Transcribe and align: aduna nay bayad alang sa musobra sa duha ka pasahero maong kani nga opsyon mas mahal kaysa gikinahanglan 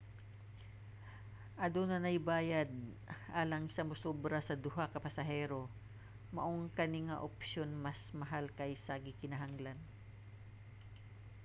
aduna 1.65 1.97
nay 2.03 2.17
bayad 2.29 2.71
alang 3.41 3.65
sa 3.71 3.85
musobra 3.89 4.39
sa 4.43 4.59
duha 4.63 4.85
ka 4.93 4.99
pasahero 5.05 5.61
maong 6.35 6.65
kani 6.77 6.99
nga 7.07 7.21
opsyon 7.29 7.71
mas 7.85 8.01
mahal 8.21 8.45
kaysa 8.59 8.93
gikinahanglan 9.05 9.79